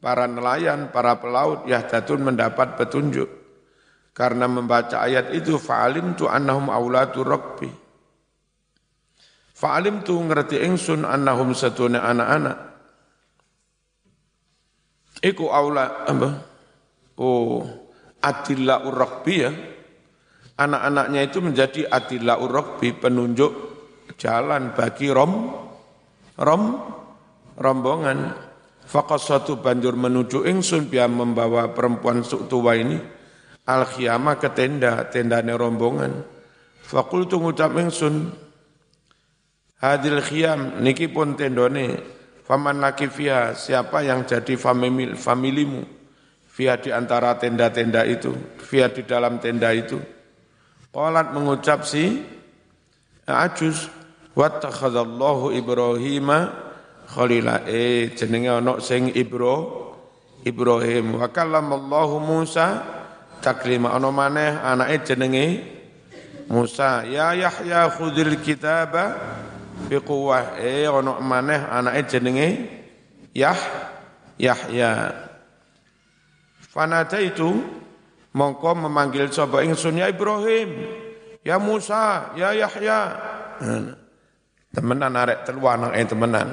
para 0.01 0.25
nelayan, 0.25 0.89
para 0.89 1.21
pelaut 1.21 1.69
yahdatun 1.69 2.25
mendapat 2.25 2.75
petunjuk 2.75 3.29
karena 4.17 4.49
membaca 4.49 5.05
ayat 5.05 5.31
itu 5.37 5.61
fa'alim 5.61 6.19
tu 6.19 6.27
annahum 6.27 6.73
aulatu 6.73 7.21
rokbi 7.23 7.69
fa'alim 9.55 10.03
tu 10.03 10.19
ngerti 10.19 10.61
ingsun 10.67 11.05
annahum 11.05 11.53
satuna 11.55 12.03
anak-anak 12.05 12.71
Iku 15.21 15.53
aula 15.53 16.09
apa? 16.09 16.29
Oh, 17.21 17.69
adilla 18.25 18.81
urokbi 18.89 19.35
ya. 19.37 19.53
Anak-anaknya 20.61 21.20
itu 21.25 21.40
menjadi 21.40 21.81
adilla 21.88 22.37
urokbi 22.37 22.92
penunjuk 22.92 23.53
jalan 24.20 24.77
bagi 24.77 25.09
rom 25.09 25.57
rom 26.37 26.62
rombongan. 27.57 28.37
Fakasatu 28.85 29.62
banjur 29.64 29.96
menuju 29.96 30.44
ingsun 30.44 30.92
biar 30.92 31.09
membawa 31.09 31.73
perempuan 31.73 32.20
suk 32.27 32.51
tua 32.51 32.77
ini 32.77 32.99
al 33.64 33.88
khiyamah 33.88 34.37
ke 34.37 34.53
tenda 34.53 35.09
tendane 35.09 35.57
rombongan. 35.57 36.12
Fakul 36.85 37.25
tunggu 37.25 37.57
ngucap 37.57 37.81
ingsun 37.81 38.29
hadil 39.81 40.20
khiyam 40.20 40.85
niki 40.85 41.09
pun 41.09 41.40
tendone. 41.40 42.18
Faman 42.44 42.83
laki 42.83 43.07
fiha 43.07 43.55
siapa 43.55 44.03
yang 44.03 44.27
jadi 44.27 44.59
famili, 44.59 45.14
familimu? 45.14 45.87
Via 46.51 46.75
di 46.77 46.90
antara 46.90 47.38
tenda-tenda 47.38 48.03
itu 48.05 48.35
via 48.66 48.90
di 48.90 49.07
dalam 49.07 49.38
tenda 49.38 49.70
itu 49.70 50.19
Qalat 50.90 51.31
mengucap 51.31 51.87
si 51.87 52.26
Ajus. 53.26 53.87
Wattakhadallahu 54.35 55.55
Ibrahim 55.55 56.31
khalila. 57.11 57.66
Eh 57.66 58.14
jenenge 58.14 58.50
ana 58.50 58.79
sing 58.83 59.11
Ibro 59.14 59.87
Ibrahim. 60.42 61.18
Wa 61.18 61.31
kallamallahu 61.31 62.22
Musa. 62.22 62.83
Taklima 63.40 63.94
ana 63.94 64.11
maneh 64.11 64.53
anake 64.59 65.07
jenenge 65.07 65.46
Musa. 66.50 67.07
Ya 67.07 67.35
Yahya 67.38 67.90
khudil 67.94 68.38
kitaba 68.42 69.14
biquwah 69.87 70.59
eh 70.59 70.90
ana 70.90 71.22
maneh 71.22 71.61
anake 71.70 72.03
jenenge 72.11 72.48
Yah 73.31 73.59
Yahya. 74.38 75.14
Fanata 76.70 77.18
itu 77.18 77.50
mongko 78.37 78.87
memanggil 78.87 79.31
sapa 79.31 79.62
ingsun 79.66 79.99
ya 79.99 80.07
Ibrahim 80.07 80.71
ya 81.43 81.57
Musa 81.59 82.35
ya 82.38 82.55
Yahya 82.55 82.99
nah, 83.61 84.01
Temenan 84.71 85.19
arek 85.19 85.43
telu 85.43 85.66
anak 85.66 85.99
eh 85.99 86.07
temenan. 86.07 86.49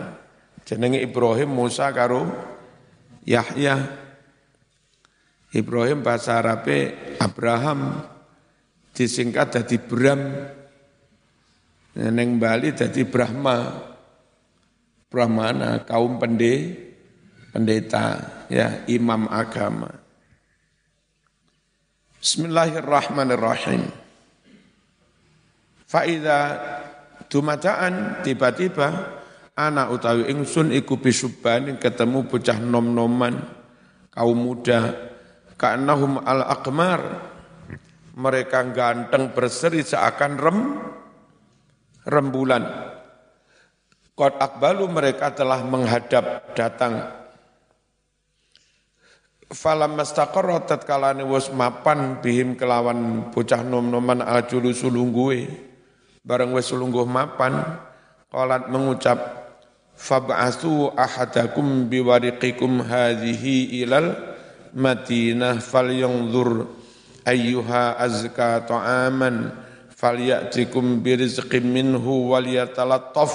Jenenge 0.65 1.05
Ibrahim 1.05 1.53
Musa 1.53 1.93
karo 1.93 2.25
Yahya. 3.29 3.77
Ibrahim 5.53 6.01
bahasa 6.01 6.41
Arabe 6.41 6.97
Abraham 7.21 8.01
disingkat 8.97 9.61
jadi 9.61 9.77
Bram. 9.77 10.21
Neng 11.97 12.41
Bali 12.41 12.73
jadi 12.73 13.05
Brahma. 13.05 13.85
Brahmana 15.07 15.87
kaum 15.87 16.19
pende, 16.19 16.75
pendeta 17.53 18.17
ya 18.51 18.83
imam 18.91 19.29
agama. 19.29 19.87
Bismillahirrahmanirrahim. 22.17 23.93
Faida 25.85 26.39
Dumadaan 27.29 28.25
tiba-tiba 28.25 28.89
anak 29.53 29.93
utawi 29.93 30.31
ingsun 30.33 30.73
iku 30.73 30.97
bisuban 30.97 31.77
ketemu 31.77 32.25
bocah 32.25 32.57
nom-noman 32.57 33.37
kaum 34.09 34.33
muda 34.33 34.95
ka'annahum 35.59 36.23
al-aqmar 36.23 37.01
mereka 38.17 38.63
ganteng 38.71 39.35
berseri 39.35 39.83
seakan 39.83 40.33
rem 40.39 40.59
rembulan 42.07 42.63
Qad 44.17 44.41
akbalu 44.41 44.89
mereka 44.89 45.35
telah 45.35 45.61
menghadap 45.61 46.55
datang 46.57 47.26
Falam 49.47 49.95
mastaqarra 49.95 50.67
tatkalane 50.67 51.23
wis 51.23 51.47
mapan 51.55 52.19
bihim 52.19 52.59
kelawan 52.59 53.31
bocah 53.31 53.63
nom-noman 53.63 54.19
ajulu 54.19 54.75
sulungguwe 54.75 55.47
bareng 56.27 56.51
wis 56.51 56.75
lungguh 56.75 57.07
mapan 57.07 57.79
qalat 58.27 58.67
mengucap 58.67 59.15
fab'atsu 59.95 60.91
ahadakum 60.99 61.87
biwariqikum 61.87 62.83
hadhihi 62.83 63.87
ilal 63.87 64.35
Madinah 64.75 65.63
falyanzur 65.63 66.67
ayyuha 67.23 67.95
azka 68.03 68.67
ta'aman 68.67 69.55
falyatikum 69.95 70.99
birizqin 70.99 71.63
minhu 71.71 72.35
walyatalattaf 72.35 73.31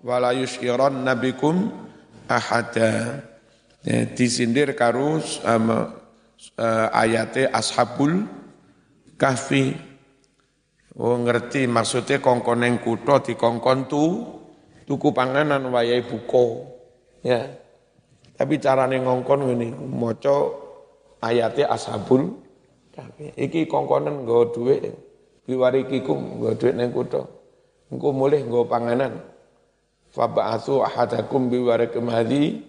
wala 0.00 0.32
yusyiranna 0.32 1.12
bikum 1.12 1.68
ahada 2.24 3.20
ya, 3.86 4.06
disindir 4.10 4.74
karo 4.74 5.18
um, 5.20 5.66
uh, 6.58 6.88
ayate 6.90 7.46
ashabul 7.50 8.26
kahfi 9.18 9.92
Oh 10.92 11.16
ngerti 11.16 11.64
maksudnya 11.64 12.20
kongkon 12.20 12.68
yang 12.68 12.76
kuto 12.84 13.24
di 13.24 13.32
kongkon 13.32 13.88
tu 13.88 14.28
tuku 14.84 15.08
panganan 15.16 15.72
wayai 15.72 16.04
buko. 16.04 16.68
Ya. 17.24 17.48
Tapi 18.36 18.60
carane 18.60 19.00
ngongkon 19.00 19.56
ini 19.56 19.72
moco 19.72 20.36
ayatnya 21.24 21.72
ashabul 21.72 22.36
tapi 22.92 23.32
iki 23.40 23.64
kongkonan 23.64 24.28
nggo 24.28 24.52
dhuwit 24.52 24.92
biwarikikum 25.48 26.36
nggo 26.36 26.60
dhuwit 26.60 26.74
ning 26.76 26.92
kutha. 26.92 27.24
Engko 27.88 28.12
mulih 28.12 28.44
nggo 28.44 28.68
panganan. 28.68 29.16
Fa 30.12 30.28
ba'atsu 30.28 30.84
ahadakum 30.84 31.48
biwarikum 31.48 32.12
hadhi 32.12 32.60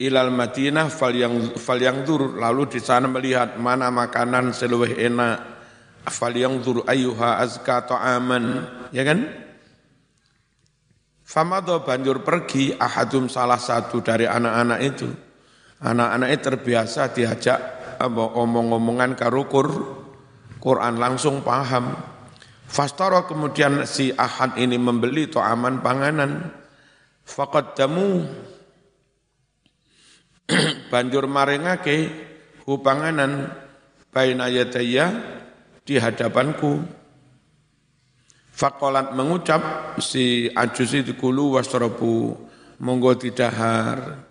ilal 0.00 0.32
Madinah 0.32 0.88
fal 0.88 1.12
yang 1.12 1.56
fal 1.58 1.80
yang 1.80 2.06
dur. 2.06 2.38
Lalu 2.38 2.78
di 2.78 2.80
sana 2.80 3.10
melihat 3.10 3.58
mana 3.58 3.92
makanan 3.92 4.54
seluwih 4.56 4.96
enak. 4.96 5.36
Fal 6.08 6.34
yang 6.34 6.60
dur 6.62 6.86
ayuha 6.86 7.42
azka 7.42 7.84
ta'aman. 7.86 8.44
Ya 8.94 9.02
kan? 9.04 9.28
Famado 11.22 11.80
banjur 11.80 12.20
pergi 12.20 12.76
ahadum 12.76 13.30
salah 13.32 13.56
satu 13.56 14.04
dari 14.04 14.28
anak-anak 14.28 14.80
itu. 14.84 15.08
Anak-anaknya 15.82 16.38
terbiasa 16.38 17.10
diajak 17.10 17.58
omong-omongan 18.10 19.16
karukur 19.16 19.66
Quran 20.62 21.00
langsung 21.00 21.42
paham. 21.42 21.96
Fastara 22.68 23.26
kemudian 23.28 23.84
si 23.84 24.14
ahad 24.14 24.56
ini 24.56 24.76
membeli 24.76 25.28
to'aman 25.28 25.82
panganan. 25.82 26.52
Faqaddamu 27.22 28.26
banjur 30.92 31.26
maringake 31.30 32.10
hupanganan 32.66 33.50
baina 34.10 34.46
yadaya 34.48 35.10
di 35.82 35.98
hadapanku 35.98 37.02
Fakolat 38.52 39.16
mengucap 39.16 39.96
si 39.98 40.46
ajus 40.52 40.92
itu 40.92 41.16
kulu 41.16 41.56
wasrobu 41.56 42.36
monggo 42.84 43.16
tidahar. 43.16 44.28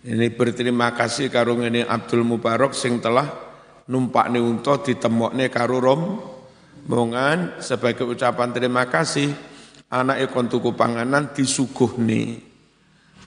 Ini 0.00 0.32
berterima 0.32 0.96
kasih 0.96 1.28
karo 1.28 1.60
ini 1.60 1.84
Abdul 1.84 2.24
Mubarak 2.24 2.72
sing 2.72 3.04
telah 3.04 3.28
numpak 3.86 4.32
ni 4.32 4.40
unta 4.40 4.80
ditemokne 4.80 5.52
karo 5.52 5.76
rom 5.76 6.02
mongan 6.88 7.60
sebagai 7.60 8.08
ucapan 8.08 8.48
terima 8.50 8.88
kasih 8.88 9.28
anak 9.92 10.24
ekon 10.24 10.48
tuku 10.48 10.72
panganan 10.72 11.30
disuguhni. 11.36 12.49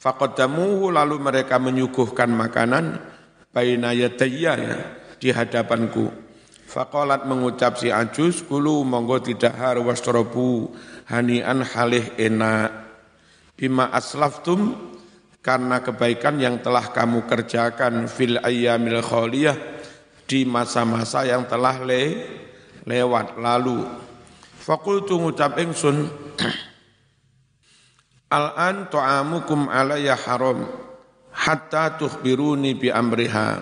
Faqaddamuhu 0.04 0.92
lalu 0.92 1.16
mereka 1.16 1.56
menyuguhkan 1.63 2.28
makanan 2.28 3.00
baina 3.56 3.96
ya, 3.96 4.12
di 5.16 5.32
hadapanku. 5.32 6.12
Faqalat 6.68 7.24
mengucap 7.24 7.80
si 7.80 7.88
ajus 7.88 8.44
kulu 8.44 8.84
monggo 8.84 9.24
tidak 9.24 9.56
har 9.56 9.80
wasrobu 9.80 10.76
hanian 11.08 11.63
halih 11.63 12.04
enak 12.20 12.84
bima 13.56 13.88
aslaftum 13.96 14.76
karena 15.39 15.80
kebaikan 15.80 16.36
yang 16.36 16.60
telah 16.60 16.92
kamu 16.92 17.24
kerjakan 17.24 18.12
fil 18.12 18.44
ayyamil 18.44 19.00
khaliyah 19.00 19.56
di 20.28 20.44
masa-masa 20.44 21.24
yang 21.24 21.48
telah 21.48 21.80
le, 21.80 22.04
lewat 22.84 23.39
lalu. 23.39 23.88
Fakultu 24.60 25.16
ngucap 25.16 25.56
ingsun 25.63 26.12
Al-an 28.34 28.89
tu'amukum 28.89 29.69
alaya 29.69 30.17
haram 30.17 30.65
hatta 31.30 32.02
tukhbiruni 32.02 32.74
bi 32.74 32.89
amriha. 32.89 33.62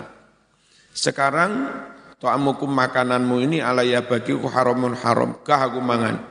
Sekarang 0.96 1.68
tu'amukum 2.16 2.72
makananmu 2.72 3.36
ini 3.44 3.60
alaya 3.60 4.00
bagiku 4.00 4.48
haramun 4.48 4.96
haram. 4.96 5.36
Kah 5.44 5.68
aku 5.68 5.76
mangan. 5.76 6.24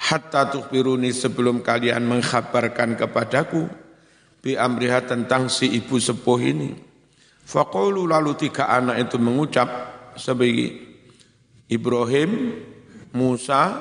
Hatta 0.00 0.48
tukhbiruni 0.48 1.12
sebelum 1.12 1.60
kalian 1.60 2.08
mengkhabarkan 2.08 2.96
kepadaku 2.96 3.68
bi 4.40 4.56
amriha 4.56 5.04
tentang 5.04 5.52
si 5.52 5.76
ibu 5.76 6.00
sepuh 6.00 6.40
ini. 6.40 6.72
Faqulu 7.44 8.08
lalu 8.08 8.32
tiga 8.48 8.72
anak 8.72 8.96
itu 9.12 9.20
mengucap 9.20 9.68
sebagai 10.16 10.72
Ibrahim, 11.68 12.64
Musa, 13.12 13.76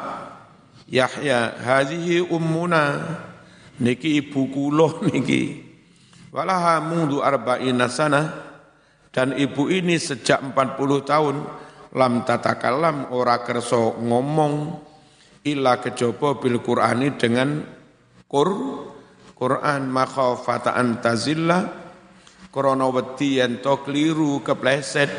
Yahya, 0.92 1.56
hadhihi 1.56 2.20
ummuna 2.28 2.84
niki 3.82 4.22
ibu 4.22 4.48
kula 4.54 5.02
niki. 5.10 5.58
Walaha 6.30 6.80
mundu 6.80 7.20
arba'ina 7.20 7.90
sana. 7.90 8.54
Dan 9.12 9.36
ibu 9.36 9.68
ini 9.68 10.00
sejak 10.00 10.40
40 10.56 11.04
tahun 11.04 11.36
lam 11.92 12.24
tatakalam 12.24 13.12
ora 13.12 13.44
kerso 13.44 14.00
ngomong 14.00 14.80
illa 15.44 15.84
kejaba 15.84 16.40
bil 16.40 16.64
Qur'ani 16.64 17.20
dengan 17.20 17.60
Qur 18.32 18.50
Quran 19.36 19.92
makhafata 19.92 20.80
antazilla 20.80 21.68
krana 22.48 22.88
wedi 22.88 23.44
yen 23.44 23.60
to 23.60 23.84
kliru 23.84 24.40
kepleset. 24.40 25.12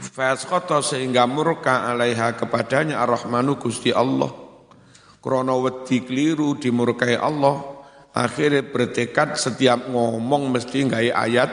Fasqata 0.00 0.80
sehingga 0.80 1.28
murka 1.28 1.92
alaiha 1.92 2.32
kepadanya 2.40 3.04
ar-Rahmanu 3.04 3.60
Gusti 3.60 3.92
Allah 3.92 4.47
Krono 5.18 5.66
wedi 5.66 6.06
keliru 6.06 6.54
dimurkai 6.54 7.18
Allah, 7.18 7.58
akhirnya 8.14 8.62
bertekad 8.62 9.34
setiap 9.34 9.90
ngomong 9.90 10.54
mesti 10.54 10.86
nggak 10.86 11.10
ayat 11.10 11.50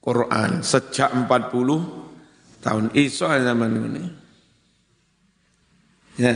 Quran 0.00 0.64
sejak 0.64 1.12
40 1.12 2.64
tahun 2.64 2.86
iso 2.96 3.26
zaman 3.26 3.72
ini. 3.74 4.04
Ya. 6.16 6.34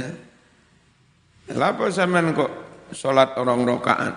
Lapa 1.57 1.89
zaman 1.91 2.37
kok 2.37 2.53
salat 2.93 3.35
orang 3.41 3.65
rokaan? 3.65 4.13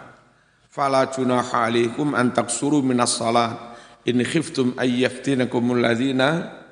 Fala 0.74 1.08
junaha 1.08 1.70
alaikum 1.70 2.18
an 2.18 2.34
taksuru 2.34 2.82
minas 2.82 3.16
salat 3.16 3.78
in 4.10 4.20
khiftum 4.26 4.74
ayyaftinakumul 4.76 5.80
ladzina 5.80 6.62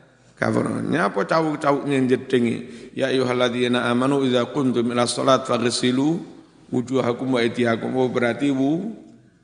kafaru. 0.42 0.82
Nyapa 0.82 1.22
cawuk-cawuk 1.30 1.86
jedingi. 2.10 2.90
Ya 2.98 3.14
ayyuhalladzina 3.14 3.86
amanu 3.86 4.26
idza 4.26 4.50
kuntum 4.50 4.90
ila 4.90 5.06
salat 5.06 5.46
faghsilu 5.46 6.18
wujuhakum 6.74 7.38
wa 7.38 7.46
aydiyakum. 7.46 7.94
Oh 7.94 8.10
berarti 8.10 8.50
wu 8.50 8.98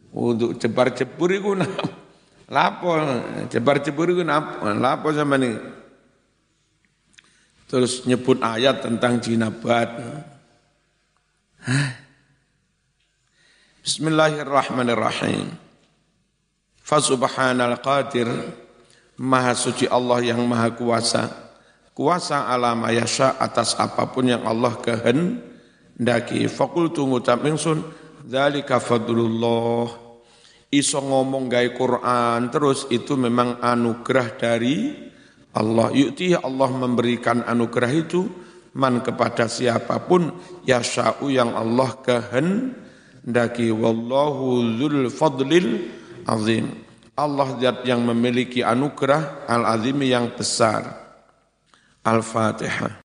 untuk 0.09 0.57
jebar-jebur 0.57 1.29
iku 1.37 1.53
lapo 2.49 2.97
jebar-jebur 3.53 4.17
iku 4.17 4.23
lapo 4.25 5.07
sama 5.13 5.37
nih 5.37 5.53
terus 7.67 8.07
nyebut 8.07 8.39
ayat 8.39 8.81
tentang 8.81 9.19
jinabat. 9.19 9.91
Bismillahirrahmanirrahim. 13.83 15.51
Fasubhanal 16.79 17.75
qadir 17.83 18.31
Maha 19.17 19.57
suci 19.57 19.89
Allah 19.89 20.21
yang 20.21 20.45
maha 20.45 20.69
kuasa. 20.77 21.25
Kuasa 21.97 22.45
alam 22.45 22.85
yasha 22.93 23.33
atas 23.41 23.73
apa 23.73 24.05
pun 24.13 24.29
yang 24.29 24.45
Allah 24.45 24.77
kehendaki. 24.77 26.45
Fakultu 26.45 27.09
ngucap 27.09 27.41
ingsun, 27.41 27.81
Dzalika 28.27 28.77
fadlullah. 28.77 29.89
Iso 30.67 30.99
ngomong 30.99 31.47
gaya 31.47 31.71
Quran 31.71 32.51
terus 32.51 32.85
itu 32.91 33.15
memang 33.15 33.57
anugerah 33.63 34.35
dari 34.35 34.91
Allah. 35.55 35.89
Yukti 35.95 36.35
Allah 36.35 36.69
memberikan 36.69 37.41
anugerah 37.41 37.91
itu 37.95 38.27
man 38.77 39.01
kepada 39.01 39.49
siapa 39.49 39.97
pun 40.05 40.29
yasha'u 40.67 41.31
yang 41.31 41.55
Allah 41.55 41.95
kehendaki. 42.03 43.71
Wallahu 43.73 44.77
dzul 44.77 45.07
fadlil 45.09 45.87
azim. 46.27 46.86
Allah 47.17 47.49
zat 47.57 47.81
yang 47.81 48.05
memiliki 48.05 48.61
anugerah 48.61 49.49
al-azimi 49.49 50.13
yang 50.13 50.29
besar. 50.37 50.85
Al-Fatihah. 52.05 52.93